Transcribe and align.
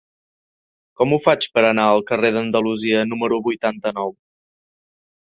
Com 0.99 1.11
ho 1.11 1.17
faig 1.25 1.43
per 1.57 1.63
anar 1.67 1.83
al 1.89 2.01
carrer 2.07 2.31
d'Andalusia 2.37 3.03
número 3.11 3.39
vuitanta-nou? 3.49 4.15